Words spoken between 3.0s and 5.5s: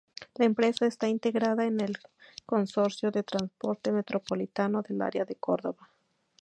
de Transporte Metropolitano del Área de